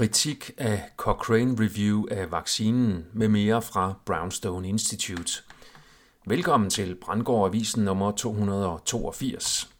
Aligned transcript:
Kritik 0.00 0.50
af 0.58 0.82
Cochrane 0.96 1.56
Review 1.60 2.04
af 2.10 2.30
vaccinen 2.30 3.06
med 3.12 3.28
mere 3.28 3.62
fra 3.62 3.94
Brownstone 4.06 4.68
Institute. 4.68 5.32
Velkommen 6.26 6.70
til 6.70 6.94
Brandgård 6.94 7.48
Avisen 7.48 7.84
nummer 7.84 8.12
282. 8.12 9.70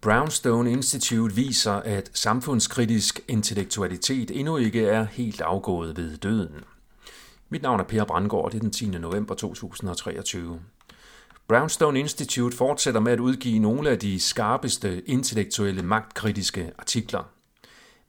Brownstone 0.00 0.72
Institute 0.72 1.34
viser, 1.34 1.72
at 1.72 2.10
samfundskritisk 2.14 3.20
intellektualitet 3.28 4.30
endnu 4.30 4.56
ikke 4.56 4.86
er 4.86 5.04
helt 5.04 5.40
afgået 5.40 5.96
ved 5.96 6.16
døden. 6.16 6.64
Mit 7.48 7.62
navn 7.62 7.80
er 7.80 7.84
Per 7.84 8.04
Brandgård, 8.04 8.50
det 8.50 8.56
er 8.56 8.62
den 8.62 8.72
10. 8.72 8.86
november 8.86 9.34
2023. 9.34 10.60
Brownstone 11.48 12.00
Institute 12.00 12.56
fortsætter 12.56 13.00
med 13.00 13.12
at 13.12 13.20
udgive 13.20 13.58
nogle 13.58 13.90
af 13.90 13.98
de 13.98 14.20
skarpeste 14.20 15.08
intellektuelle 15.08 15.82
magtkritiske 15.82 16.72
artikler– 16.78 17.22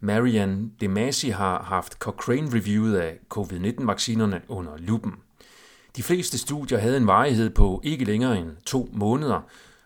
Marianne 0.03 0.69
Demasi 0.81 1.29
har 1.29 1.63
haft 1.63 1.93
Cochrane-reviewet 1.99 2.95
af 2.95 3.19
covid-19-vaccinerne 3.29 4.41
under 4.47 4.71
lupen. 4.77 5.13
De 5.95 6.03
fleste 6.03 6.37
studier 6.37 6.77
havde 6.77 6.97
en 6.97 7.07
varighed 7.07 7.49
på 7.49 7.81
ikke 7.83 8.05
længere 8.05 8.37
end 8.37 8.49
to 8.65 8.89
måneder, 8.93 9.41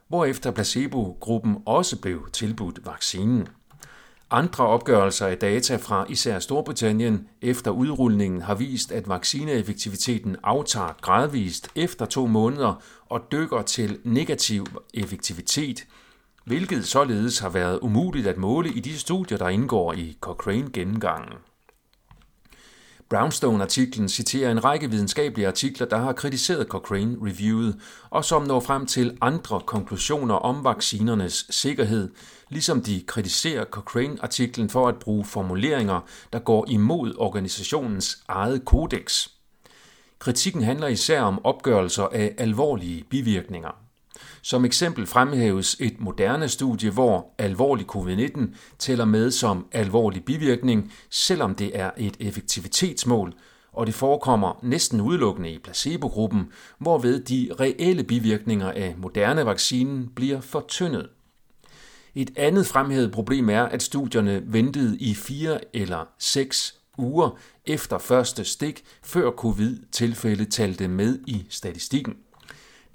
hvorefter 0.08 0.52
placebo-gruppen 0.52 1.58
også 1.66 2.02
blev 2.02 2.30
tilbudt 2.34 2.80
vaccinen. 2.86 3.48
Andre 4.32 4.68
opgørelser 4.68 5.28
af 5.28 5.38
data 5.38 5.76
fra 5.76 6.06
især 6.10 6.40
Storbritannien 6.40 7.28
efter 7.42 7.72
udrulningen 7.72 8.42
har 8.42 8.56
vist, 8.56 8.92
at 8.92 9.10
vaccineeffektiviteten 9.10 10.36
aftager 10.44 10.98
gradvist 11.02 11.70
efter 11.76 12.06
to 12.06 12.28
måneder 12.28 12.82
og 13.10 13.22
dykker 13.32 13.62
til 13.62 14.00
negativ 14.04 14.66
effektivitet– 14.94 15.86
hvilket 16.46 16.88
således 16.88 17.40
har 17.40 17.50
været 17.50 17.80
umuligt 17.82 18.28
at 18.28 18.38
måle 18.38 18.70
i 18.70 18.80
de 18.80 19.00
studier, 19.00 19.38
der 19.38 19.50
indgår 19.50 19.94
i 19.94 20.18
Cochrane-gennemgangen. 20.22 21.34
Brownstone-artiklen 23.10 24.10
citerer 24.10 24.52
en 24.52 24.64
række 24.64 24.90
videnskabelige 24.90 25.48
artikler, 25.48 25.88
der 25.88 25.98
har 25.98 26.14
kritiseret 26.14 26.68
Cochrane-reviewet, 26.68 27.80
og 28.10 28.26
som 28.26 28.44
når 28.44 28.60
frem 28.60 28.86
til 28.86 29.18
andre 29.22 29.62
konklusioner 29.66 30.36
om 30.36 30.64
vaccinernes 30.64 31.48
sikkerhed, 31.50 32.12
ligesom 32.50 32.82
de 32.82 33.04
kritiserer 33.08 33.66
Cochrane-artiklen 33.66 34.70
for 34.70 34.88
at 34.88 35.00
bruge 35.00 35.26
formuleringer, 35.26 36.02
der 36.34 36.40
går 36.40 36.66
imod 36.70 37.16
organisationens 37.18 38.24
eget 38.28 38.66
kodex. 38.66 39.28
Kritikken 40.20 40.64
handler 40.64 40.88
især 40.88 41.22
om 41.22 41.46
opgørelser 41.46 42.04
af 42.04 42.36
alvorlige 42.38 43.04
bivirkninger. 43.10 43.85
Som 44.42 44.66
eksempel 44.66 45.06
fremhæves 45.06 45.78
et 45.80 46.00
moderne 46.00 46.50
studie, 46.50 46.92
hvor 46.92 47.34
alvorlig 47.38 47.86
covid-19 47.96 48.42
tæller 48.80 49.06
med 49.06 49.32
som 49.32 49.66
alvorlig 49.72 50.26
bivirkning, 50.26 50.94
selvom 51.10 51.56
det 51.56 51.80
er 51.80 51.92
et 51.98 52.18
effektivitetsmål, 52.20 53.34
og 53.74 53.88
det 53.88 53.96
forekommer 53.96 54.60
næsten 54.64 55.02
udelukkende 55.02 55.52
i 55.52 55.60
placebogruppen, 55.60 56.44
hvorved 56.80 57.24
de 57.24 57.50
reelle 57.60 58.04
bivirkninger 58.04 58.72
af 58.72 58.96
moderne 58.98 59.46
vaccinen 59.46 60.08
bliver 60.16 60.42
fortyndet. 60.42 61.10
Et 62.16 62.32
andet 62.36 62.68
fremhævet 62.68 63.12
problem 63.12 63.50
er, 63.50 63.64
at 63.64 63.84
studierne 63.84 64.44
ventede 64.46 64.98
i 64.98 65.16
fire 65.16 65.60
eller 65.76 66.06
seks 66.20 66.80
uger 66.98 67.38
efter 67.66 67.98
første 67.98 68.44
stik, 68.44 68.84
før 69.04 69.32
covid-tilfælde 69.32 70.46
talte 70.46 70.88
med 70.88 71.20
i 71.28 71.46
statistikken. 71.50 72.16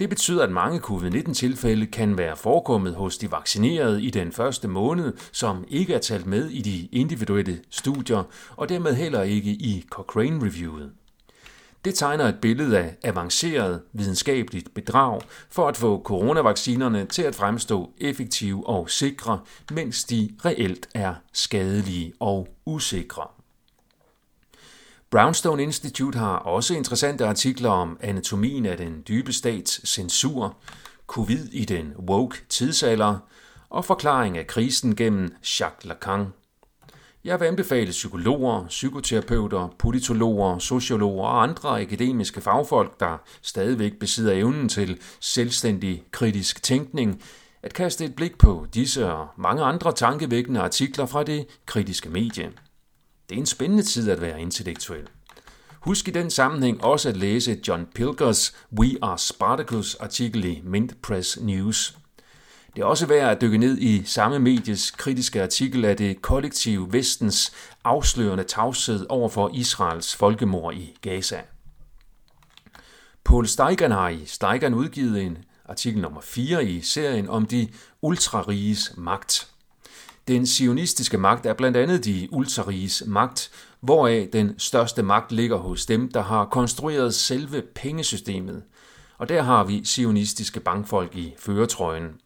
Det 0.00 0.08
betyder, 0.08 0.42
at 0.42 0.50
mange 0.50 0.78
covid-19-tilfælde 0.78 1.86
kan 1.86 2.18
være 2.18 2.36
forekommet 2.36 2.94
hos 2.94 3.18
de 3.18 3.30
vaccinerede 3.30 4.02
i 4.02 4.10
den 4.10 4.32
første 4.32 4.68
måned, 4.68 5.12
som 5.32 5.64
ikke 5.68 5.94
er 5.94 5.98
talt 5.98 6.26
med 6.26 6.50
i 6.50 6.60
de 6.60 6.88
individuelle 6.92 7.60
studier, 7.70 8.22
og 8.56 8.68
dermed 8.68 8.94
heller 8.94 9.22
ikke 9.22 9.50
i 9.50 9.84
Cochrane-reviewet. 9.90 10.90
Det 11.84 11.94
tegner 11.94 12.24
et 12.24 12.40
billede 12.42 12.78
af 12.78 12.96
avanceret 13.04 13.82
videnskabeligt 13.92 14.74
bedrag 14.74 15.20
for 15.50 15.68
at 15.68 15.76
få 15.76 16.02
coronavaccinerne 16.02 17.04
til 17.06 17.22
at 17.22 17.34
fremstå 17.34 17.92
effektive 17.98 18.66
og 18.66 18.90
sikre, 18.90 19.40
mens 19.70 20.04
de 20.04 20.30
reelt 20.44 20.88
er 20.94 21.14
skadelige 21.32 22.12
og 22.20 22.48
usikre. 22.66 23.39
Brownstone 25.10 25.62
Institute 25.62 26.18
har 26.18 26.36
også 26.36 26.74
interessante 26.74 27.26
artikler 27.26 27.70
om 27.70 27.98
anatomien 28.00 28.66
af 28.66 28.76
den 28.76 29.02
dybe 29.08 29.32
stats 29.32 29.88
censur, 29.88 30.56
covid 31.06 31.44
i 31.52 31.64
den 31.64 31.94
woke 32.08 32.36
tidsalder 32.48 33.18
og 33.70 33.84
forklaring 33.84 34.38
af 34.38 34.46
krisen 34.46 34.96
gennem 34.96 35.34
Jacques 35.60 35.84
Lacan. 35.84 36.26
Jeg 37.24 37.40
vil 37.40 37.46
anbefale 37.46 37.90
psykologer, 37.90 38.66
psykoterapeuter, 38.66 39.68
politologer, 39.78 40.58
sociologer 40.58 41.26
og 41.26 41.42
andre 41.42 41.80
akademiske 41.80 42.40
fagfolk, 42.40 43.00
der 43.00 43.18
stadigvæk 43.42 43.98
besidder 43.98 44.32
evnen 44.32 44.68
til 44.68 45.00
selvstændig 45.20 46.04
kritisk 46.10 46.62
tænkning, 46.62 47.22
at 47.62 47.74
kaste 47.74 48.04
et 48.04 48.14
blik 48.14 48.38
på 48.38 48.66
disse 48.74 49.12
og 49.12 49.28
mange 49.36 49.62
andre 49.62 49.92
tankevækkende 49.92 50.60
artikler 50.60 51.06
fra 51.06 51.22
det 51.22 51.46
kritiske 51.66 52.08
medie. 52.08 52.52
Det 53.30 53.36
er 53.36 53.40
en 53.40 53.46
spændende 53.46 53.82
tid 53.82 54.10
at 54.10 54.20
være 54.20 54.40
intellektuel. 54.40 55.08
Husk 55.80 56.08
i 56.08 56.10
den 56.10 56.30
sammenhæng 56.30 56.84
også 56.84 57.08
at 57.08 57.16
læse 57.16 57.60
John 57.68 57.86
Pilgers 57.94 58.54
We 58.80 58.96
Are 59.02 59.18
Spartacus 59.18 59.94
artikel 59.94 60.44
i 60.44 60.60
Mint 60.64 61.02
Press 61.02 61.40
News. 61.40 61.98
Det 62.76 62.82
er 62.82 62.86
også 62.86 63.06
værd 63.06 63.30
at 63.30 63.40
dykke 63.40 63.58
ned 63.58 63.78
i 63.78 64.04
samme 64.04 64.38
medies 64.38 64.90
kritiske 64.90 65.42
artikel 65.42 65.84
af 65.84 65.96
det 65.96 66.22
kollektive 66.22 66.92
vestens 66.92 67.52
afslørende 67.84 68.44
tavshed 68.44 69.06
over 69.08 69.28
for 69.28 69.50
Israels 69.54 70.16
folkemord 70.16 70.74
i 70.74 70.96
Gaza. 71.02 71.40
Paul 73.24 73.46
Steigern 73.46 73.90
har 73.90 74.08
i 74.08 74.26
Steigern 74.26 74.74
udgivet 74.74 75.22
en 75.22 75.38
artikel 75.64 76.02
nummer 76.02 76.20
4 76.20 76.64
i 76.64 76.80
serien 76.80 77.28
om 77.28 77.46
de 77.46 77.68
ultrariges 78.02 78.92
magt. 78.96 79.50
Den 80.28 80.46
sionistiske 80.46 81.18
magt 81.18 81.46
er 81.46 81.54
blandt 81.54 81.76
andet 81.76 82.04
de 82.04 82.28
ultrariges 82.32 83.02
magt, 83.06 83.50
hvoraf 83.80 84.28
den 84.32 84.58
største 84.58 85.02
magt 85.02 85.32
ligger 85.32 85.56
hos 85.56 85.86
dem, 85.86 86.12
der 86.12 86.22
har 86.22 86.44
konstrueret 86.44 87.14
selve 87.14 87.62
pengesystemet. 87.74 88.62
Og 89.18 89.28
der 89.28 89.42
har 89.42 89.64
vi 89.64 89.84
sionistiske 89.84 90.60
bankfolk 90.60 91.16
i 91.16 91.34
føretrøjen. 91.38 92.20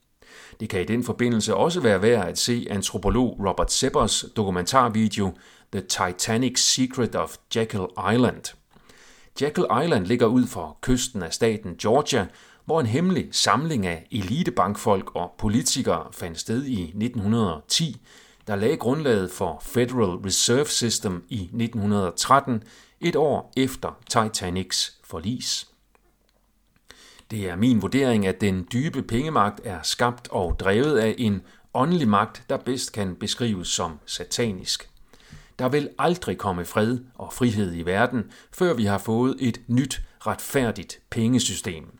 Det 0.60 0.68
kan 0.68 0.80
i 0.80 0.84
den 0.84 1.04
forbindelse 1.04 1.54
også 1.54 1.80
være 1.80 2.02
værd 2.02 2.28
at 2.28 2.38
se 2.38 2.66
antropolog 2.70 3.40
Robert 3.48 3.72
Seppers 3.72 4.24
dokumentarvideo 4.36 5.34
The 5.72 5.80
Titanic 5.80 6.58
Secret 6.58 7.14
of 7.14 7.36
Jekyll 7.56 7.86
Island. 8.12 8.54
Jekyll 9.42 9.66
Island 9.84 10.06
ligger 10.06 10.26
ud 10.26 10.46
for 10.46 10.78
kysten 10.82 11.22
af 11.22 11.32
staten 11.32 11.76
Georgia, 11.76 12.26
hvor 12.64 12.80
en 12.80 12.86
hemmelig 12.86 13.28
samling 13.32 13.86
af 13.86 14.06
elitebankfolk 14.10 15.14
og 15.14 15.34
politikere 15.38 16.06
fandt 16.12 16.40
sted 16.40 16.64
i 16.64 16.82
1910, 16.82 18.00
der 18.46 18.56
lagde 18.56 18.76
grundlaget 18.76 19.30
for 19.30 19.62
Federal 19.62 20.16
Reserve 20.16 20.66
System 20.66 21.24
i 21.28 21.40
1913, 21.42 22.62
et 23.00 23.16
år 23.16 23.52
efter 23.56 23.98
Titanics 24.08 24.98
forlis. 25.04 25.68
Det 27.30 27.48
er 27.48 27.56
min 27.56 27.82
vurdering, 27.82 28.26
at 28.26 28.40
den 28.40 28.68
dybe 28.72 29.02
pengemagt 29.02 29.60
er 29.64 29.78
skabt 29.82 30.28
og 30.30 30.60
drevet 30.60 30.98
af 30.98 31.14
en 31.18 31.42
åndelig 31.74 32.08
magt, 32.08 32.42
der 32.48 32.56
bedst 32.56 32.92
kan 32.92 33.16
beskrives 33.16 33.68
som 33.68 33.98
satanisk. 34.06 34.90
Der 35.58 35.68
vil 35.68 35.88
aldrig 35.98 36.38
komme 36.38 36.64
fred 36.64 36.98
og 37.14 37.32
frihed 37.32 37.74
i 37.74 37.82
verden, 37.82 38.24
før 38.52 38.74
vi 38.74 38.84
har 38.84 38.98
fået 38.98 39.36
et 39.40 39.60
nyt, 39.66 40.02
retfærdigt 40.26 41.00
pengesystem. 41.10 41.98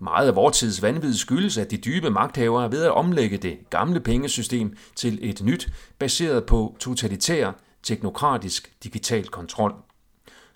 Meget 0.00 0.28
af 0.28 0.36
vores 0.36 0.58
tids 0.58 0.82
vanvid 0.82 1.14
skyldes, 1.14 1.58
at 1.58 1.70
de 1.70 1.76
dybe 1.76 2.10
magthavere 2.10 2.64
er 2.64 2.68
ved 2.68 2.84
at 2.84 2.92
omlægge 2.92 3.36
det 3.36 3.58
gamle 3.70 4.00
pengesystem 4.00 4.76
til 4.96 5.18
et 5.22 5.42
nyt, 5.42 5.68
baseret 5.98 6.46
på 6.46 6.76
totalitær, 6.80 7.52
teknokratisk 7.82 8.72
digital 8.84 9.28
kontrol. 9.28 9.74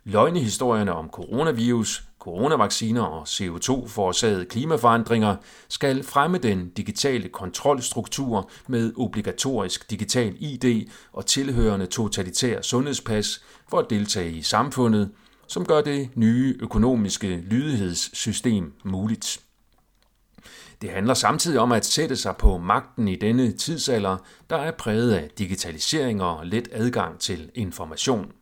Løgnehistorierne 0.04 0.92
om 0.92 1.10
coronavirus, 1.10 2.04
coronavacciner 2.18 3.02
og 3.02 3.22
CO2-forårsagede 3.22 4.44
klimaforandringer 4.44 5.36
skal 5.68 6.02
fremme 6.02 6.38
den 6.38 6.70
digitale 6.70 7.28
kontrolstruktur 7.28 8.50
med 8.68 8.92
obligatorisk 8.96 9.90
digital 9.90 10.36
ID 10.38 10.88
og 11.12 11.26
tilhørende 11.26 11.86
totalitær 11.86 12.62
sundhedspas 12.62 13.42
for 13.68 13.78
at 13.78 13.90
deltage 13.90 14.32
i 14.32 14.42
samfundet– 14.42 15.10
som 15.52 15.66
gør 15.66 15.80
det 15.80 16.08
nye 16.14 16.56
økonomiske 16.60 17.36
lydighedssystem 17.36 18.72
muligt. 18.84 19.40
Det 20.82 20.90
handler 20.90 21.14
samtidig 21.14 21.60
om 21.60 21.72
at 21.72 21.86
sætte 21.86 22.16
sig 22.16 22.36
på 22.36 22.58
magten 22.58 23.08
i 23.08 23.16
denne 23.16 23.52
tidsalder, 23.52 24.16
der 24.50 24.56
er 24.56 24.70
præget 24.70 25.12
af 25.12 25.30
digitalisering 25.38 26.22
og 26.22 26.46
let 26.46 26.68
adgang 26.72 27.18
til 27.18 27.50
information. 27.54 28.32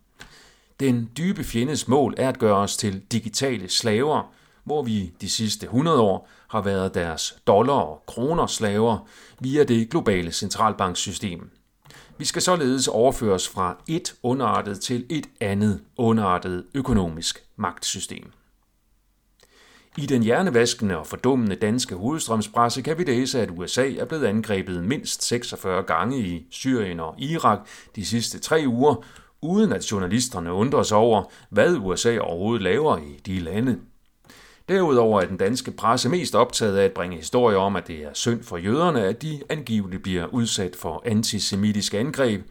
Den 0.80 1.10
dybe 1.16 1.44
fjendes 1.44 1.88
mål 1.88 2.14
er 2.16 2.28
at 2.28 2.38
gøre 2.38 2.56
os 2.56 2.76
til 2.76 3.02
digitale 3.12 3.68
slaver, 3.68 4.32
hvor 4.64 4.82
vi 4.82 5.12
de 5.20 5.30
sidste 5.30 5.64
100 5.64 6.00
år 6.00 6.28
har 6.48 6.60
været 6.62 6.94
deres 6.94 7.36
dollar- 7.46 7.74
og 7.74 8.02
kroner 8.06 8.46
slaver 8.46 9.08
via 9.40 9.64
det 9.64 9.90
globale 9.90 10.32
centralbanksystem. 10.32 11.50
Vi 12.20 12.24
skal 12.24 12.42
således 12.42 12.88
overføres 12.88 13.48
fra 13.48 13.76
et 13.88 14.14
underartet 14.22 14.80
til 14.80 15.06
et 15.08 15.26
andet 15.40 15.80
underartet 15.96 16.64
økonomisk 16.74 17.44
magtsystem. 17.56 18.32
I 19.98 20.06
den 20.06 20.22
hjernevaskende 20.22 20.98
og 20.98 21.06
fordummende 21.06 21.56
danske 21.56 21.94
hovedstrømspresse 21.94 22.82
kan 22.82 22.98
vi 22.98 23.04
læse, 23.04 23.40
at 23.40 23.50
USA 23.50 23.92
er 23.94 24.04
blevet 24.04 24.26
angrebet 24.26 24.84
mindst 24.84 25.22
46 25.22 25.82
gange 25.82 26.18
i 26.18 26.46
Syrien 26.50 27.00
og 27.00 27.14
Irak 27.18 27.58
de 27.96 28.04
sidste 28.04 28.38
tre 28.38 28.64
uger, 28.66 29.04
uden 29.40 29.72
at 29.72 29.92
journalisterne 29.92 30.52
undrer 30.52 30.82
sig 30.82 30.96
over, 30.96 31.24
hvad 31.50 31.76
USA 31.76 32.18
overhovedet 32.18 32.62
laver 32.62 32.98
i 32.98 33.20
de 33.26 33.38
lande. 33.38 33.78
Derudover 34.70 35.20
er 35.20 35.26
den 35.26 35.36
danske 35.36 35.70
presse 35.70 36.08
mest 36.08 36.34
optaget 36.34 36.76
af 36.76 36.84
at 36.84 36.92
bringe 36.92 37.16
historier 37.16 37.58
om, 37.58 37.76
at 37.76 37.88
det 37.88 37.96
er 37.96 38.10
synd 38.12 38.42
for 38.42 38.56
jøderne, 38.56 39.04
at 39.04 39.22
de 39.22 39.40
angiveligt 39.48 40.02
bliver 40.02 40.26
udsat 40.26 40.76
for 40.76 41.02
antisemitiske 41.06 41.98
angreb, 41.98 42.42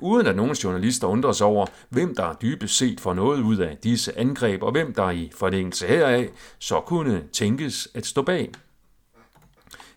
uden 0.00 0.26
at 0.26 0.36
nogen 0.36 0.52
journalister 0.52 1.06
undrer 1.06 1.32
sig 1.32 1.46
over, 1.46 1.66
hvem 1.88 2.14
der 2.14 2.34
dybest 2.42 2.76
set 2.76 3.00
får 3.00 3.14
noget 3.14 3.40
ud 3.40 3.56
af 3.56 3.76
disse 3.76 4.18
angreb, 4.18 4.62
og 4.62 4.72
hvem 4.72 4.94
der 4.94 5.10
i 5.10 5.32
forlængelse 5.34 5.86
heraf 5.86 6.30
så 6.58 6.80
kunne 6.80 7.22
tænkes 7.32 7.88
at 7.94 8.06
stå 8.06 8.22
bag. 8.22 8.50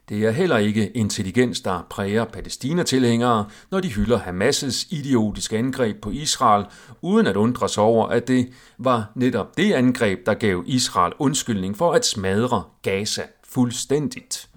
Det 0.09 0.25
er 0.25 0.31
heller 0.31 0.57
ikke 0.57 0.89
intelligens, 0.89 1.61
der 1.61 1.87
præger 1.89 2.25
palæstinatilhængere, 2.25 3.49
når 3.71 3.79
de 3.79 3.87
hylder 3.87 4.19
Hamas' 4.19 4.87
idiotiske 4.91 5.57
angreb 5.57 6.01
på 6.01 6.11
Israel, 6.11 6.65
uden 7.01 7.27
at 7.27 7.35
undre 7.35 7.69
sig 7.69 7.83
over, 7.83 8.07
at 8.07 8.27
det 8.27 8.49
var 8.77 9.11
netop 9.15 9.57
det 9.57 9.73
angreb, 9.73 10.25
der 10.25 10.33
gav 10.33 10.63
Israel 10.65 11.13
undskyldning 11.19 11.77
for 11.77 11.93
at 11.93 12.05
smadre 12.05 12.63
Gaza 12.81 13.23
fuldstændigt. 13.43 14.49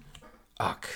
Ak. 0.59 0.87